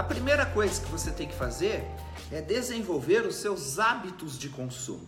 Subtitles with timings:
[0.00, 1.84] A primeira coisa que você tem que fazer
[2.32, 5.06] é desenvolver os seus hábitos de consumo.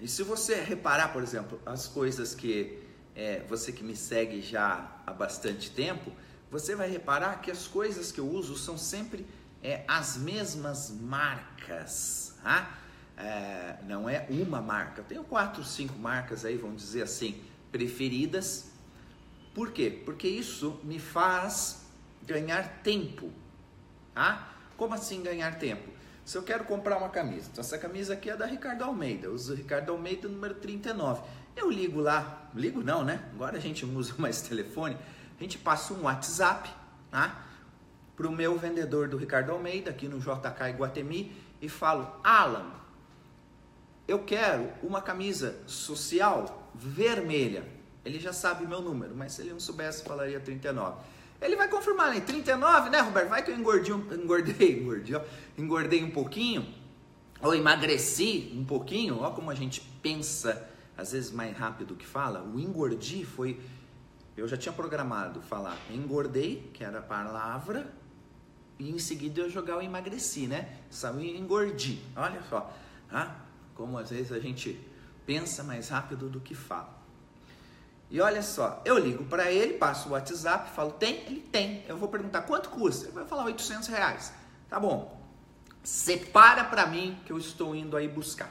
[0.00, 2.82] E se você reparar, por exemplo, as coisas que
[3.14, 6.10] é, você que me segue já há bastante tempo,
[6.50, 9.24] você vai reparar que as coisas que eu uso são sempre
[9.62, 12.34] é, as mesmas marcas.
[12.42, 12.76] Tá?
[13.16, 15.02] É, não é uma marca.
[15.02, 18.64] Eu tenho quatro, cinco marcas aí, vamos dizer assim, preferidas.
[19.54, 20.02] Por quê?
[20.04, 21.85] Porque isso me faz
[22.26, 23.30] ganhar tempo.
[24.14, 24.54] Tá?
[24.76, 25.88] Como assim ganhar tempo?
[26.24, 29.32] Se eu quero comprar uma camisa, então essa camisa aqui é da Ricardo Almeida, eu
[29.32, 31.22] uso Ricardo Almeida número 39.
[31.54, 33.22] Eu ligo lá, ligo não, né?
[33.32, 34.96] Agora a gente não usa mais telefone,
[35.38, 36.68] a gente passa um WhatsApp,
[37.10, 37.46] tá?
[38.16, 42.72] Para o meu vendedor do Ricardo Almeida, aqui no JK Iguatemi, e falo, Alan,
[44.08, 47.64] eu quero uma camisa social vermelha.
[48.04, 50.96] Ele já sabe meu número, mas se ele não soubesse, falaria 39.
[51.40, 52.20] Ele vai confirmar, né?
[52.20, 53.28] 39, né, Roberto?
[53.28, 55.20] Vai que eu engordei, engordei, engordei,
[55.58, 56.66] engordei um pouquinho,
[57.42, 59.18] ou emagreci um pouquinho.
[59.18, 62.42] Olha como a gente pensa, às vezes mais rápido que fala.
[62.42, 63.60] O engordi foi.
[64.36, 67.90] Eu já tinha programado falar engordei, que era a palavra,
[68.78, 70.78] e em seguida eu jogar o emagreci, né?
[70.90, 72.02] Saiu engordi.
[72.14, 72.74] Olha só,
[73.10, 73.34] ah,
[73.74, 74.78] como às vezes a gente
[75.24, 76.95] pensa mais rápido do que fala.
[78.10, 81.24] E olha só, eu ligo para ele, passo o WhatsApp, falo, tem?
[81.26, 81.84] Ele tem.
[81.88, 83.06] Eu vou perguntar, quanto custa?
[83.06, 84.32] Ele vai falar 800 reais.
[84.68, 85.20] Tá bom.
[85.82, 88.46] Separa para mim que eu estou indo aí buscar.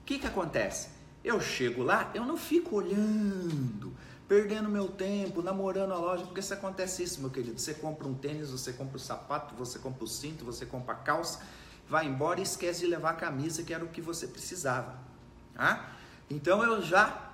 [0.00, 0.88] O que que acontece?
[1.24, 3.92] Eu chego lá, eu não fico olhando,
[4.28, 7.60] perdendo meu tempo, namorando a loja, porque se acontece isso, meu querido.
[7.60, 10.98] Você compra um tênis, você compra o sapato, você compra o cinto, você compra a
[10.98, 11.40] calça,
[11.88, 14.96] vai embora e esquece de levar a camisa, que era o que você precisava.
[15.54, 15.92] Tá?
[16.28, 17.31] Então eu já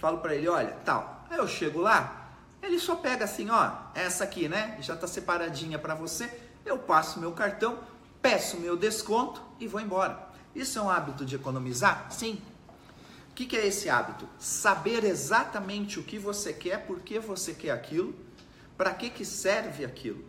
[0.00, 1.26] falo para ele, olha, tal.
[1.30, 4.78] Aí eu chego lá, ele só pega assim, ó, essa aqui, né?
[4.80, 6.30] Já tá separadinha para você.
[6.64, 7.78] Eu passo meu cartão,
[8.20, 10.28] peço meu desconto e vou embora.
[10.54, 12.10] Isso é um hábito de economizar?
[12.10, 12.40] Sim.
[13.30, 14.28] O que, que é esse hábito?
[14.38, 18.14] Saber exatamente o que você quer, por que você quer aquilo,
[18.76, 20.24] para que, que serve aquilo.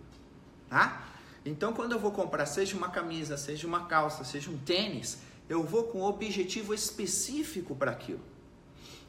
[0.69, 1.05] Tá?
[1.45, 5.17] Então, quando eu vou comprar, seja uma camisa, seja uma calça, seja um tênis,
[5.49, 8.30] eu vou com um objetivo específico para aquilo.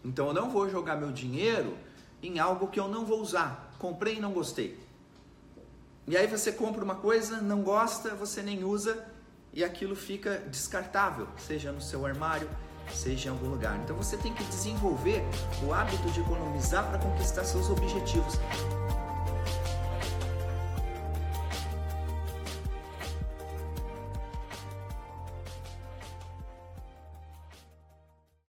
[0.04, 1.76] Então eu não vou jogar meu dinheiro
[2.22, 3.72] em algo que eu não vou usar.
[3.78, 4.78] Comprei e não gostei.
[6.06, 9.06] E aí você compra uma coisa, não gosta, você nem usa
[9.52, 12.48] e aquilo fica descartável, seja no seu armário,
[12.92, 13.78] seja em algum lugar.
[13.84, 15.22] Então você tem que desenvolver
[15.64, 18.34] o hábito de economizar para conquistar seus objetivos.